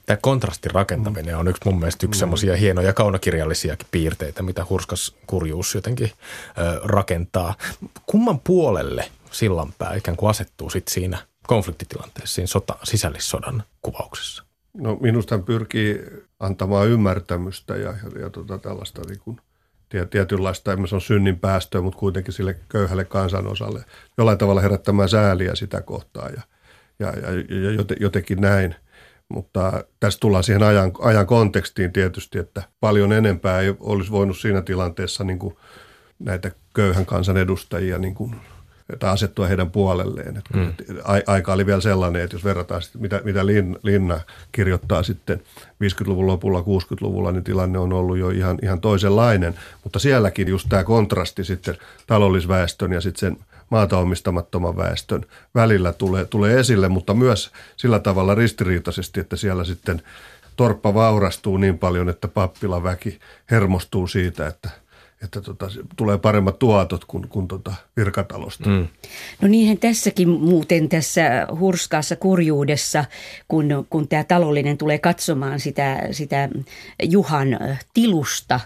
Tämä 0.06 0.18
kontrastin 0.22 0.72
rakentaminen 0.72 1.38
on 1.38 1.48
yksi 1.48 1.62
mun 1.66 1.80
mielestä 1.80 2.06
yksi 2.06 2.18
mm. 2.18 2.20
semmoisia 2.20 2.56
hienoja 2.56 2.94
kaunokirjallisiakin 2.94 3.88
piirteitä, 3.92 4.44
mitä 4.44 4.66
hurskas 4.70 5.16
kurjuus 5.28 5.76
jotenkin 5.76 6.12
ö, 6.12 6.80
rakentaa. 6.84 7.56
Kumman 8.06 8.40
puolelle 8.40 9.10
sillanpää 9.32 9.96
ikään 9.96 10.18
kuin 10.18 10.30
asettuu 10.30 10.70
sit 10.70 10.88
siinä 10.88 11.18
konfliktitilanteessa, 11.48 12.36
siinä 12.36 12.48
sota, 12.48 12.76
sisällissodan 12.84 13.64
kuvauksessa? 13.82 14.44
No 14.74 14.98
minusta 15.02 15.36
hän 15.36 15.44
pyrkii 15.44 16.02
antamaan 16.40 16.88
ymmärtämystä 16.88 17.76
ja, 17.76 17.90
ja, 17.90 18.22
ja 18.22 18.30
tota 18.30 18.58
tällaista 18.58 19.02
niin 19.08 19.20
kuin 19.20 19.42
tietynlaista, 20.10 20.74
emme 20.74 20.88
on 20.94 21.02
synnin 21.02 21.40
päästöä, 21.40 21.82
mutta 21.82 22.00
kuitenkin 22.00 22.34
sille 22.34 22.56
köyhälle 22.70 23.06
kansanosalle 23.06 23.86
jollain 24.18 24.38
tavalla 24.38 24.62
herättämään 24.62 25.10
sääliä 25.10 25.56
sitä 25.56 25.82
kohtaa 25.82 26.30
ja, 26.30 26.42
ja, 27.00 27.08
ja, 27.08 27.32
ja 27.72 27.96
jotenkin 28.00 28.42
näin. 28.42 28.76
Mutta 29.30 29.84
tässä 30.00 30.20
tullaan 30.20 30.44
siihen 30.44 30.64
ajan, 30.64 30.92
ajan 31.00 31.26
kontekstiin 31.28 31.94
tietysti, 31.94 32.40
että 32.40 32.64
paljon 32.80 33.14
enempää 33.14 33.60
ei 33.60 33.76
olisi 33.80 34.12
voinut 34.12 34.38
siinä 34.38 34.62
tilanteessa 34.62 35.24
niin 35.24 35.40
kuin 35.40 35.58
näitä 36.20 36.52
köyhän 36.76 37.06
kansan 37.06 37.38
edustajia 37.38 37.98
niin 37.98 38.16
kuin 38.16 38.36
tai 39.00 39.10
asettua 39.10 39.48
heidän 39.48 39.72
puolelleen. 39.72 40.38
Että 40.38 40.58
mm. 40.58 40.74
Aika 41.28 41.54
oli 41.54 41.66
vielä 41.66 41.82
sellainen, 41.82 42.22
että 42.22 42.36
jos 42.36 42.44
verrataan, 42.44 42.82
sitten, 42.82 43.02
mitä, 43.02 43.22
mitä 43.24 43.46
Linna 43.84 44.22
kirjoittaa 44.52 45.04
sitten 45.04 45.42
50-luvun 45.84 46.28
lopulla, 46.28 46.60
60-luvulla, 46.60 47.32
niin 47.32 47.44
tilanne 47.44 47.80
on 47.80 47.94
ollut 47.94 48.18
jo 48.18 48.30
ihan, 48.30 48.60
ihan 48.62 48.82
toisenlainen. 48.82 49.56
Mutta 49.84 50.00
sielläkin 50.00 50.48
just 50.48 50.70
tämä 50.70 50.84
kontrasti 50.84 51.44
sitten 51.44 51.78
talollisväestön 52.08 52.92
ja 52.92 53.02
sitten 53.02 53.20
sen 53.20 53.46
maata 53.70 53.98
omistamattoman 53.98 54.78
väestön 54.78 55.26
välillä 55.56 55.94
tulee, 55.94 56.26
tulee 56.26 56.60
esille, 56.60 56.90
mutta 56.90 57.14
myös 57.14 57.52
sillä 57.78 58.00
tavalla 58.00 58.36
ristiriitaisesti, 58.36 59.20
että 59.20 59.36
siellä 59.36 59.64
sitten 59.64 60.02
torppa 60.56 60.94
vaurastuu 60.94 61.58
niin 61.58 61.80
paljon, 61.80 62.10
että 62.10 62.28
pappilan 62.28 62.84
väki 62.84 63.20
hermostuu 63.52 64.08
siitä, 64.08 64.48
että– 64.48 64.70
että 65.24 65.42
tota, 65.42 65.68
tulee 65.96 66.18
paremmat 66.18 66.60
tuotot 66.60 67.06
kuin, 67.06 67.28
kuin 67.30 67.48
tota 67.48 67.74
virkatalosta. 67.98 68.70
Mm. 68.70 68.88
No 69.42 69.48
niinhän 69.48 69.78
tässäkin 69.78 70.30
muuten 70.30 70.90
tässä 70.90 71.48
hurskaassa 71.60 72.16
kurjuudessa, 72.16 73.06
kun, 73.48 73.86
kun 73.90 74.08
tämä 74.08 74.24
talollinen 74.24 74.78
tulee 74.78 74.98
katsomaan 74.98 75.60
sitä, 75.60 76.08
sitä 76.12 76.50
Juhan 77.04 77.48
tilusta, 77.94 78.60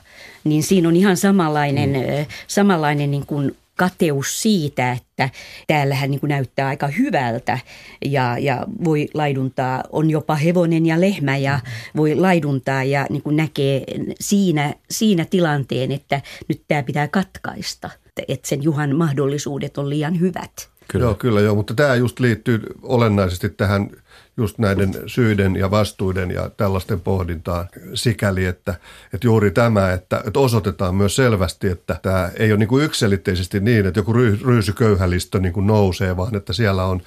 niin 0.43 0.63
siinä 0.63 0.87
on 0.87 0.95
ihan 0.95 1.17
samanlainen, 1.17 1.89
mm. 1.89 2.25
samanlainen 2.47 3.11
niin 3.11 3.25
kuin 3.25 3.55
kateus 3.77 4.41
siitä, 4.41 4.91
että 4.91 5.29
täällähän 5.67 6.11
niin 6.11 6.19
kuin 6.19 6.29
näyttää 6.29 6.67
aika 6.67 6.87
hyvältä 6.87 7.59
ja, 8.05 8.37
ja 8.37 8.65
voi 8.83 9.07
laiduntaa, 9.13 9.83
on 9.91 10.09
jopa 10.09 10.35
hevonen 10.35 10.85
ja 10.85 11.01
lehmä 11.01 11.37
ja 11.37 11.59
voi 11.95 12.15
laiduntaa 12.15 12.83
ja 12.83 13.07
niin 13.09 13.21
kuin 13.21 13.35
näkee 13.35 13.83
siinä, 14.19 14.73
siinä 14.89 15.25
tilanteen, 15.25 15.91
että 15.91 16.21
nyt 16.47 16.61
tämä 16.67 16.83
pitää 16.83 17.07
katkaista, 17.07 17.89
että 18.27 18.47
sen 18.49 18.63
Juhan 18.63 18.95
mahdollisuudet 18.95 19.77
on 19.77 19.89
liian 19.89 20.19
hyvät. 20.19 20.69
Kyllä. 20.87 21.05
Joo, 21.05 21.13
kyllä 21.13 21.41
joo, 21.41 21.55
mutta 21.55 21.73
tämä 21.73 21.95
just 21.95 22.19
liittyy 22.19 22.61
olennaisesti 22.81 23.49
tähän 23.49 23.89
just 24.37 24.57
näiden 24.57 24.93
syiden 25.07 25.55
ja 25.55 25.71
vastuiden 25.71 26.31
ja 26.31 26.49
tällaisten 26.49 26.99
pohdintaan 26.99 27.67
sikäli, 27.93 28.45
että, 28.45 28.75
että 29.13 29.27
juuri 29.27 29.51
tämä, 29.51 29.91
että, 29.91 30.23
että 30.27 30.39
osoitetaan 30.39 30.95
myös 30.95 31.15
selvästi, 31.15 31.67
että 31.67 31.99
tämä 32.01 32.31
ei 32.37 32.51
ole 32.51 32.59
niin 32.59 32.69
kuin 32.69 32.85
yksilitteisesti 32.85 33.59
niin, 33.59 33.85
että 33.85 33.99
joku 33.99 34.13
ryysy 34.13 34.73
köyhälistö 34.73 35.39
niin 35.39 35.53
kuin 35.53 35.67
nousee, 35.67 36.17
vaan 36.17 36.35
että 36.35 36.53
siellä 36.53 36.83
on 36.85 37.01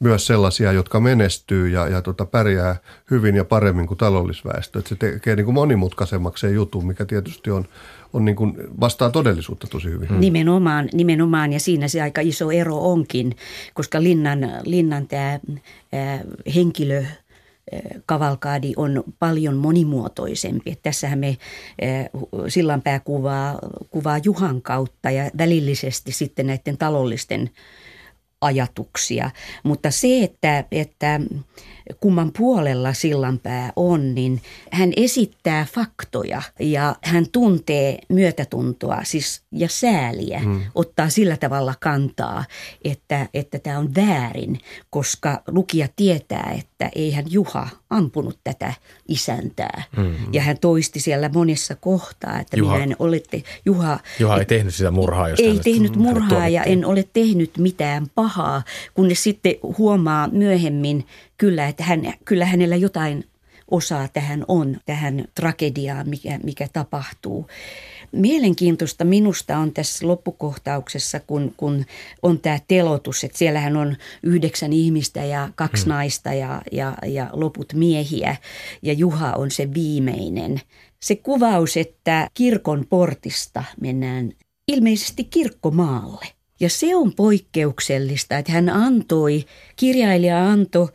myös 0.00 0.26
sellaisia, 0.26 0.72
jotka 0.72 1.00
menestyy 1.00 1.68
ja, 1.68 1.88
ja 1.88 2.02
tota, 2.02 2.26
pärjää 2.26 2.76
hyvin 3.10 3.36
ja 3.36 3.44
paremmin 3.44 3.86
kuin 3.86 3.98
taloudellисväestö. 3.98 4.78
Että 4.78 4.88
se 4.88 4.96
tekee 4.96 5.36
niin 5.36 5.44
kuin 5.44 5.54
monimutkaisemmaksi 5.54 6.40
se 6.40 6.52
jutun, 6.52 6.86
mikä 6.86 7.04
tietysti 7.04 7.50
on, 7.50 7.64
on 8.12 8.24
niin 8.24 8.36
kuin 8.36 8.54
vastaa 8.80 9.10
todellisuutta 9.10 9.66
tosi 9.66 9.88
hyvin. 9.88 10.08
Hmm. 10.08 10.20
Nimenomaan, 10.20 10.88
nimenomaan, 10.92 11.52
ja 11.52 11.60
siinä 11.60 11.88
se 11.88 12.02
aika 12.02 12.20
iso 12.20 12.50
ero 12.50 12.76
onkin, 12.78 13.36
koska 13.74 14.02
linnan, 14.02 14.38
linnan 14.64 15.06
tämä 15.06 15.38
henkilö 16.54 17.04
kavalkaadi 18.06 18.72
on 18.76 19.04
paljon 19.18 19.56
monimuotoisempi. 19.56 20.78
Tässähän 20.82 21.18
me 21.18 21.36
sillanpää 22.48 23.00
kuvaa, 23.00 23.58
kuvaa 23.90 24.18
Juhan 24.24 24.62
kautta 24.62 25.10
ja 25.10 25.30
välillisesti 25.38 26.12
sitten 26.12 26.46
näiden 26.46 26.78
talollisten 26.78 27.50
ajatuksia. 28.40 29.30
Mutta 29.62 29.90
se, 29.90 30.22
että, 30.22 30.64
että 30.70 31.20
kumman 32.00 32.30
puolella 32.38 32.92
sillanpää 32.92 33.72
on, 33.76 34.14
niin 34.14 34.42
hän 34.70 34.92
esittää 34.96 35.66
faktoja 35.72 36.42
ja 36.60 36.96
hän 37.02 37.26
tuntee 37.32 37.98
myötätuntoa 38.08 38.98
siis, 39.04 39.42
ja 39.52 39.68
sääliä, 39.68 40.38
hmm. 40.38 40.62
ottaa 40.74 41.08
sillä 41.08 41.36
tavalla 41.36 41.74
kantaa, 41.80 42.44
että, 42.84 43.28
että 43.34 43.58
tämä 43.58 43.78
on 43.78 43.94
väärin, 43.94 44.58
koska 44.90 45.42
lukija 45.46 45.88
tietää, 45.96 46.54
että 46.58 46.90
eihän 46.94 47.24
Juha 47.28 47.68
ampunut 47.90 48.38
tätä 48.44 48.74
isäntää. 49.08 49.82
Hmm. 49.96 50.14
Ja 50.32 50.42
hän 50.42 50.58
toisti 50.58 51.00
siellä 51.00 51.30
monessa 51.34 51.76
kohtaa, 51.76 52.40
että 52.40 52.56
Juha, 52.56 52.72
minä 52.72 52.84
en 52.84 52.96
ole 52.98 53.22
te, 53.30 53.42
Juha, 53.64 53.98
Juha 54.18 54.38
ei 54.38 54.44
tehnyt 54.44 54.74
sitä 54.74 54.90
murhaa. 54.90 55.28
Jos 55.28 55.40
ei 55.40 55.58
tehnyt 55.58 55.96
murhaa 55.96 56.48
ja 56.48 56.62
en 56.62 56.84
ole 56.84 57.08
tehnyt 57.12 57.58
mitään 57.58 58.06
pahaa, 58.14 58.62
kunnes 58.94 59.22
sitten 59.22 59.54
huomaa 59.78 60.28
myöhemmin 60.28 61.06
kyllä, 61.38 61.68
että 61.68 61.84
hän, 61.84 62.14
kyllä 62.24 62.44
hänellä 62.44 62.76
jotain 62.76 63.24
osaa 63.70 64.08
tähän 64.08 64.44
on, 64.48 64.76
tähän 64.86 65.24
tragediaan, 65.34 66.08
mikä, 66.08 66.40
mikä 66.42 66.68
tapahtuu. 66.72 67.46
Mielenkiintoista 68.12 69.04
minusta 69.04 69.58
on 69.58 69.72
tässä 69.72 70.06
loppukohtauksessa, 70.06 71.20
kun, 71.20 71.54
kun 71.56 71.84
on 72.22 72.38
tämä 72.38 72.58
telotus, 72.68 73.24
että 73.24 73.38
siellähän 73.38 73.76
on 73.76 73.96
yhdeksän 74.22 74.72
ihmistä 74.72 75.24
ja 75.24 75.48
kaksi 75.54 75.84
hmm. 75.84 75.92
naista 75.92 76.32
ja, 76.32 76.62
ja, 76.72 76.94
ja 77.06 77.30
loput 77.32 77.72
miehiä 77.72 78.36
ja 78.82 78.92
Juha 78.92 79.32
on 79.32 79.50
se 79.50 79.74
viimeinen. 79.74 80.60
Se 81.02 81.16
kuvaus, 81.16 81.76
että 81.76 82.28
kirkon 82.34 82.86
portista 82.90 83.64
mennään 83.80 84.32
ilmeisesti 84.68 85.24
kirkkomaalle. 85.24 86.26
Ja 86.60 86.68
se 86.68 86.96
on 86.96 87.12
poikkeuksellista, 87.14 88.38
että 88.38 88.52
hän 88.52 88.68
antoi, 88.68 89.44
kirjailija 89.76 90.50
antoi 90.50 90.88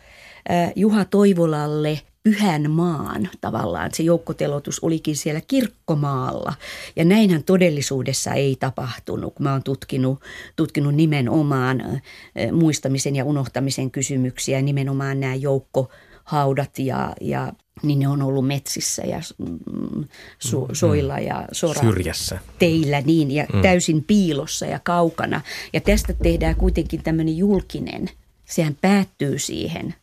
Juha 0.75 1.05
Toivolalle 1.05 2.01
pyhän 2.25 2.71
maan 2.71 3.29
tavallaan. 3.41 3.89
Se 3.93 4.03
joukkotelotus 4.03 4.79
olikin 4.79 5.15
siellä 5.15 5.41
kirkkomaalla. 5.47 6.53
Ja 6.95 7.05
näinhän 7.05 7.43
todellisuudessa 7.43 8.33
ei 8.33 8.55
tapahtunut. 8.59 9.39
Mä 9.39 9.51
oon 9.51 9.63
tutkinut, 9.63 10.21
tutkinut 10.55 10.95
nimenomaan 10.95 12.01
muistamisen 12.51 13.15
ja 13.15 13.25
unohtamisen 13.25 13.91
kysymyksiä, 13.91 14.61
nimenomaan 14.61 15.19
nämä 15.19 15.35
joukkohaudat 15.35 16.79
ja, 16.79 17.13
ja 17.21 17.53
niin 17.83 17.99
ne 17.99 18.07
on 18.07 18.21
ollut 18.21 18.47
metsissä 18.47 19.01
ja 19.01 19.21
mm, 19.37 20.03
su, 20.39 20.67
soilla 20.73 21.19
ja 21.19 21.47
sora. 21.51 21.81
Syrjässä. 21.81 22.39
Teillä 22.59 23.01
niin 23.01 23.31
ja 23.31 23.45
mm. 23.53 23.61
täysin 23.61 24.03
piilossa 24.03 24.65
ja 24.65 24.79
kaukana. 24.79 25.41
Ja 25.73 25.81
tästä 25.81 26.13
tehdään 26.13 26.55
kuitenkin 26.55 27.03
tämmöinen 27.03 27.37
julkinen. 27.37 28.09
Sehän 28.45 28.77
päättyy 28.81 29.39
siihen, 29.39 29.95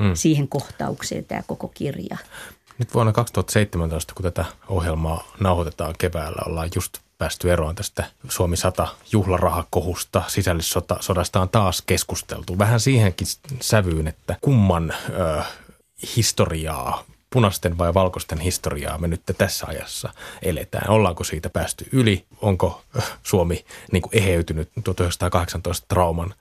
mm. 0.00 0.14
siihen 0.14 0.48
kohtaukseen 0.48 1.24
tämä 1.24 1.42
koko 1.46 1.68
kirja. 1.68 2.16
Nyt 2.78 2.94
vuonna 2.94 3.12
2017, 3.12 4.14
kun 4.14 4.22
tätä 4.22 4.44
ohjelmaa 4.68 5.24
nauhoitetaan 5.40 5.94
keväällä, 5.98 6.42
ollaan 6.46 6.68
just 6.74 6.98
päästy 7.18 7.52
eroon 7.52 7.74
tästä 7.74 8.04
Suomi 8.28 8.56
100 8.56 8.88
juhlarahakohusta. 9.12 10.22
Sisällissodasta 10.28 11.40
on 11.40 11.48
taas 11.48 11.82
keskusteltu. 11.86 12.58
Vähän 12.58 12.80
siihenkin 12.80 13.26
sävyyn, 13.60 14.08
että 14.08 14.36
kumman 14.40 14.94
ö, 15.10 15.42
historiaa 16.16 17.04
punaisten 17.30 17.78
vai 17.78 17.94
valkoisten 17.94 18.40
historiaa 18.40 18.98
me 18.98 19.08
nyt 19.08 19.22
tässä 19.38 19.66
ajassa 19.66 20.12
eletään? 20.42 20.90
Ollaanko 20.90 21.24
siitä 21.24 21.50
päästy 21.50 21.88
yli? 21.92 22.24
Onko 22.40 22.82
Suomi 23.22 23.64
niin 23.92 24.02
kuin 24.02 24.16
eheytynyt 24.16 24.70
1918 24.84 25.86
trauman 25.88 26.34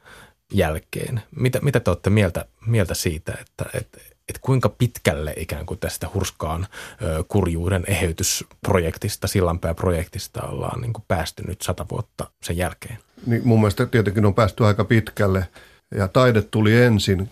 jälkeen? 0.53 1.21
Mitä, 1.35 1.59
mitä 1.61 1.79
te 1.79 1.89
olette 1.89 2.09
mieltä, 2.09 2.45
mieltä 2.65 2.93
siitä, 2.93 3.31
että, 3.31 3.65
että, 3.73 3.97
että 4.29 4.39
kuinka 4.41 4.69
pitkälle 4.69 5.33
ikään 5.37 5.65
kuin 5.65 5.79
tästä 5.79 6.07
hurskaan 6.13 6.67
ö, 7.01 7.23
kurjuuden 7.27 7.83
eheytysprojektista, 7.87 9.27
sillanpääprojektista 9.27 10.41
ollaan 10.41 10.81
niin 10.81 10.93
kuin 10.93 11.05
päästy 11.07 11.43
nyt 11.47 11.61
sata 11.61 11.85
vuotta 11.91 12.31
sen 12.43 12.57
jälkeen? 12.57 12.97
Niin 13.25 13.41
mun 13.45 13.59
mielestä 13.59 13.85
tietenkin 13.85 14.25
on 14.25 14.33
päästy 14.35 14.65
aika 14.65 14.85
pitkälle 14.85 15.47
ja 15.95 16.07
taide 16.07 16.41
tuli 16.41 16.81
ensin 16.81 17.29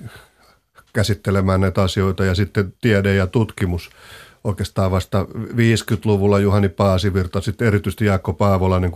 käsittelemään 0.94 1.62
näitä 1.62 1.82
asioita 1.82 2.26
ja 2.26 2.36
sitten 2.36 2.74
tiede 2.82 3.16
ja 3.16 3.28
tutkimus 3.28 3.90
oikeastaan 4.48 4.92
vasta 4.92 5.26
50-luvulla 5.34 6.40
Juhani 6.40 6.70
Paasivirta, 6.70 7.42
sitten 7.42 7.68
erityisesti 7.68 8.06
Jaakko 8.06 8.34
Paavolainen 8.34 8.92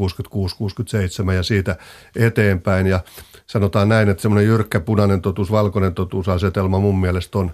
66-67 1.27 1.31
ja 1.33 1.43
siitä 1.43 1.75
eteenpäin. 2.15 2.87
Ja 2.87 2.99
sanotaan 3.47 3.89
näin, 3.89 4.09
että 4.09 4.21
semmoinen 4.21 4.47
jyrkkä 4.47 4.79
punainen 4.79 5.21
totuus, 5.21 5.51
valkoinen 5.51 5.93
totuusasetelma 5.93 6.79
mun 6.79 6.99
mielestä 7.01 7.39
on, 7.39 7.51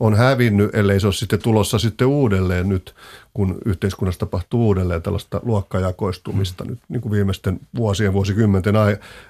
on 0.00 0.14
hävinnyt, 0.14 0.74
ellei 0.74 1.00
se 1.00 1.06
ole 1.06 1.14
sitten 1.14 1.42
tulossa 1.42 1.78
sitten 1.78 2.06
uudelleen 2.06 2.68
nyt, 2.68 2.94
kun 3.34 3.58
yhteiskunnassa 3.64 4.20
tapahtuu 4.20 4.66
uudelleen 4.66 5.02
tällaista 5.02 5.40
luokkajakoistumista 5.44 6.64
nyt 6.64 6.78
niin 6.88 7.00
kuin 7.00 7.12
viimeisten 7.12 7.60
vuosien, 7.76 8.12
vuosikymmenten 8.12 8.74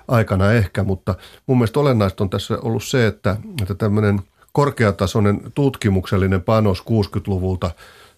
aikana 0.09 0.53
ehkä, 0.53 0.85
mutta 0.85 1.15
mun 1.47 1.59
mielestä 1.59 1.81
olennaista 1.81 2.25
on 2.25 2.31
tässä 2.31 2.59
ollut 2.63 2.85
se, 2.85 3.07
että, 3.07 3.37
että 3.63 3.75
tämmöinen– 3.75 4.21
korkeatasoinen 4.59 5.41
tutkimuksellinen 5.55 6.43
panos 6.43 6.81
60-luvulta 6.81 7.71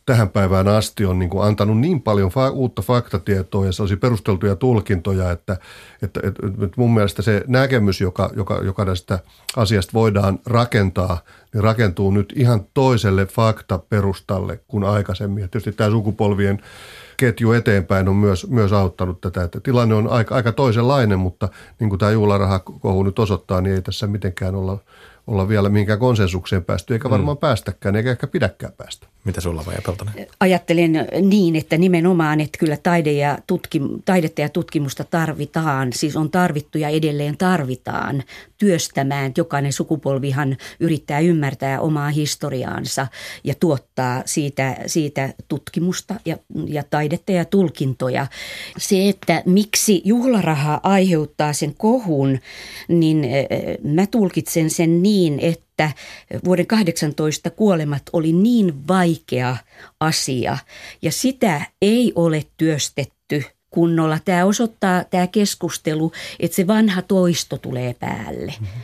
tähän 0.07 0.29
päivään 0.29 0.69
asti 0.69 1.05
on 1.05 1.19
niin 1.19 1.31
kuin 1.31 1.45
antanut 1.45 1.79
niin 1.79 2.03
paljon 2.03 2.31
fa- 2.31 2.53
uutta 2.53 2.83
faktatietoa 2.83 3.67
ja 3.67 3.73
sellaisia 3.73 3.97
perusteltuja 3.97 4.57
tulkintoja, 4.57 5.31
että, 5.31 5.57
että, 6.03 6.21
että, 6.25 6.47
että 6.47 6.75
mun 6.77 6.95
mielestä 6.95 7.23
se 7.23 7.45
näkemys, 7.47 8.01
joka, 8.01 8.31
joka, 8.37 8.61
joka 8.65 8.87
tästä 8.87 9.19
asiasta 9.57 9.93
voidaan 9.95 10.39
rakentaa, 10.47 11.19
niin 11.55 11.65
rakentuu 11.65 12.11
nyt 12.11 12.33
ihan 12.37 12.67
toiselle 12.75 13.27
faktaperustalle 13.27 14.61
kuin 14.69 14.85
aikaisemmin. 14.85 15.43
Ja 15.43 15.49
tietysti 15.49 15.73
tämä 15.73 15.91
sukupolvien 15.91 16.63
ketju 17.17 17.53
eteenpäin 17.53 18.09
on 18.09 18.17
myös, 18.17 18.47
myös 18.47 18.73
auttanut 18.73 19.21
tätä. 19.21 19.43
Että 19.43 19.61
tilanne 19.61 19.95
on 19.95 20.09
aika, 20.09 20.35
aika 20.35 20.53
toisenlainen, 20.53 21.19
mutta 21.19 21.49
niin 21.81 21.91
kuin 21.91 21.99
tämä 21.99 22.13
juhlarahakohu 22.13 23.03
nyt 23.03 23.19
osoittaa, 23.19 23.61
niin 23.61 23.75
ei 23.75 23.83
tässä 23.83 24.07
mitenkään 24.07 24.55
olla– 24.55 24.79
olla 25.31 25.49
vielä 25.49 25.69
mihinkään 25.69 25.99
konsensukseen 25.99 26.65
päästy, 26.65 26.95
eikä 26.95 27.11
varmaan 27.11 27.37
mm. 27.37 27.41
päästäkään, 27.41 27.97
eikä 27.97 28.11
ehkä 28.11 28.27
pidäkään 28.27 28.73
päästä. 28.73 29.07
Mitä 29.25 29.41
sulla 29.41 29.67
vai 29.67 29.75
Peltonen? 29.87 30.27
Ajattelen 30.41 31.07
niin, 31.23 31.57
että 31.57 31.79
nimenomaan, 31.79 32.41
että 32.41 32.59
kyllä 32.59 32.77
taide 32.77 33.13
ja 33.13 33.39
tutkim, 33.47 33.89
taidetta 34.05 34.41
ja 34.41 34.49
tutkimusta 34.49 35.05
tarvitaan, 35.05 35.93
siis 35.93 36.17
on 36.17 36.31
tarvittu 36.31 36.79
ja 36.79 36.89
edelleen 36.89 37.37
tarvitaan 37.37 38.23
työstämään. 38.59 39.33
Jokainen 39.37 39.73
sukupolvihan 39.73 40.57
yrittää 40.81 41.21
ymmärtää 41.21 41.81
omaa 41.81 42.11
historiaansa 42.11 43.07
ja 43.45 43.55
tuottaa 43.61 44.23
siitä, 44.27 44.77
siitä 44.87 45.35
tutkimusta 45.49 46.15
ja, 46.25 46.37
ja 46.67 46.83
taidetta 46.91 47.33
ja 47.33 47.45
tulkintoja. 47.45 48.27
Se, 48.79 49.09
että 49.09 49.43
miksi 49.47 50.03
juhlaraha 50.05 50.81
aiheuttaa 50.83 51.53
sen 51.53 51.75
kohun, 51.75 52.39
niin 52.89 53.27
mä 53.83 54.07
tulkitsen 54.07 54.71
sen 54.71 55.03
niin, 55.03 55.41
että 55.41 55.70
että 55.85 56.45
vuoden 56.45 56.67
18 56.67 57.51
kuolemat 57.51 58.03
oli 58.13 58.33
niin 58.33 58.89
vaikea 58.89 59.57
asia 60.01 60.59
ja 61.03 61.13
sitä 61.13 61.63
ei 61.83 62.13
ole 62.15 62.47
työstetty 62.57 63.45
kunnolla. 63.71 64.19
Tämä 64.25 64.45
osoittaa 64.45 65.05
tämä 65.05 65.27
keskustelu, 65.27 66.13
että 66.41 66.55
se 66.55 66.67
vanha 66.67 67.03
toisto 67.03 67.59
tulee 67.59 67.95
päälle. 67.95 68.55
Mm-hmm. 68.61 68.83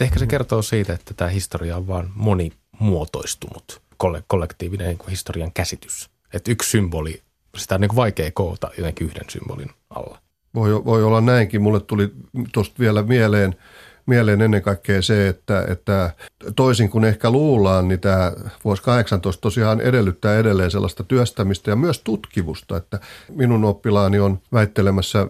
Ehkä 0.00 0.18
se 0.18 0.26
kertoo 0.26 0.62
siitä, 0.62 0.92
että 0.92 1.14
tämä 1.14 1.30
historia 1.30 1.76
on 1.76 1.86
vaan 1.86 2.10
monimuotoistunut, 2.14 3.82
kollektiivinen 4.26 4.88
niin 4.88 5.10
historian 5.10 5.52
käsitys. 5.52 6.10
Että 6.34 6.50
yksi 6.50 6.70
symboli, 6.70 7.22
sitä 7.56 7.74
on 7.74 7.80
niin 7.80 7.96
vaikea 7.96 8.30
koota 8.30 8.70
jotenkin 8.78 9.06
yhden 9.06 9.30
symbolin 9.30 9.70
alla. 9.90 10.18
Voi, 10.54 10.84
voi 10.84 11.04
olla 11.04 11.20
näinkin. 11.20 11.62
Mulle 11.62 11.80
tuli 11.80 12.12
tuosta 12.52 12.74
vielä 12.78 13.02
mieleen– 13.02 13.54
mieleen 14.08 14.42
ennen 14.42 14.62
kaikkea 14.62 15.02
se, 15.02 15.28
että, 15.28 15.64
että 15.68 16.10
toisin 16.56 16.90
kuin 16.90 17.04
ehkä 17.04 17.30
luullaan, 17.30 17.88
niin 17.88 18.00
tämä 18.00 18.32
vuosi 18.64 18.82
18 18.82 19.40
tosiaan 19.40 19.80
edellyttää 19.80 20.38
edelleen 20.38 20.70
sellaista 20.70 21.04
työstämistä 21.04 21.70
ja 21.70 21.76
myös 21.76 21.98
tutkimusta, 21.98 22.76
että 22.76 23.00
minun 23.28 23.64
oppilaani 23.64 24.18
on 24.18 24.38
väittelemässä 24.52 25.28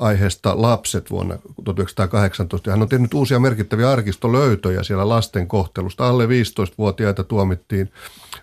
aiheesta 0.00 0.62
lapset 0.62 1.10
vuonna 1.10 1.38
1918. 1.64 2.70
Hän 2.70 2.82
on 2.82 2.88
tehnyt 2.88 3.14
uusia 3.14 3.38
merkittäviä 3.38 3.90
arkistolöytöjä 3.90 4.82
siellä 4.82 5.08
lasten 5.08 5.46
kohtelusta. 5.46 6.08
Alle 6.08 6.26
15-vuotiaita 6.26 7.24
tuomittiin 7.24 7.92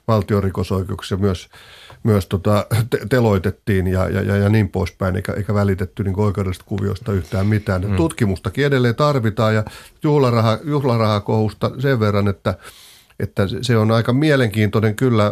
valtiorikosoikeuksia 0.08 1.18
myös 1.18 1.50
myös 2.04 2.28
tota, 2.28 2.66
te- 2.90 3.06
teloitettiin 3.10 3.88
ja, 3.88 4.10
ja, 4.10 4.22
ja, 4.22 4.38
ja 4.38 4.50
niin 4.50 4.70
poispäin, 4.70 5.16
eikä, 5.16 5.34
eikä 5.34 5.54
välitetty 5.54 6.04
niin 6.04 6.20
oikeudellisesta 6.20 6.66
kuviosta 6.68 7.14
yhtään 7.14 7.48
mitään. 7.48 7.88
Mm. 7.88 7.96
Tutkimustakin 7.96 8.66
edelleen 8.66 8.96
tarvitaan 8.96 9.56
ja 9.56 9.64
juhlaraha, 10.04 10.60
juhlarahakohusta 10.64 11.72
sen 11.80 12.00
verran, 12.00 12.28
että 12.28 12.54
että 13.20 13.44
se 13.62 13.78
on 13.78 13.92
aika 13.92 14.14
mielenkiintoinen 14.14 14.96
kyllä, 14.96 15.32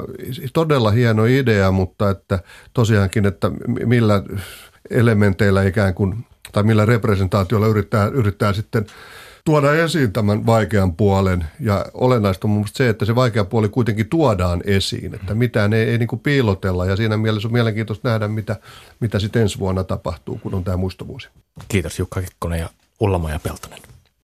todella 0.53 0.91
hieno 0.91 1.25
idea, 1.25 1.71
mutta 1.71 2.09
että 2.09 2.39
tosiaankin, 2.73 3.25
että 3.25 3.51
millä 3.85 4.23
elementeillä 4.89 5.63
ikään 5.63 5.93
kuin, 5.93 6.25
tai 6.51 6.63
millä 6.63 6.85
representaatiolla 6.85 7.67
yrittää, 7.67 8.07
yrittää 8.07 8.53
sitten 8.53 8.85
tuoda 9.45 9.73
esiin 9.73 10.13
tämän 10.13 10.45
vaikean 10.45 10.95
puolen. 10.95 11.45
Ja 11.59 11.85
olennaista 11.93 12.47
on 12.47 12.51
mun 12.51 12.67
se, 12.73 12.89
että 12.89 13.05
se 13.05 13.15
vaikea 13.15 13.45
puoli 13.45 13.69
kuitenkin 13.69 14.09
tuodaan 14.09 14.61
esiin, 14.65 15.15
että 15.15 15.35
mitään 15.35 15.73
ei, 15.73 15.89
ei 15.89 15.97
niin 15.97 16.07
kuin 16.07 16.19
piilotella. 16.19 16.85
Ja 16.85 16.95
siinä 16.95 17.17
mielessä 17.17 17.47
on 17.47 17.53
mielenkiintoista 17.53 18.09
nähdä, 18.09 18.27
mitä, 18.27 18.55
mitä 18.99 19.19
sitten 19.19 19.41
ensi 19.41 19.59
vuonna 19.59 19.83
tapahtuu, 19.83 20.39
kun 20.43 20.53
on 20.53 20.63
tämä 20.63 20.77
muistovuosi. 20.77 21.29
Kiitos 21.67 21.99
Jukka 21.99 22.21
Kekkonen 22.21 22.59
ja 22.59 22.69
Ullama 22.99 23.31
ja 23.31 23.39
Peltonen. 23.39 23.94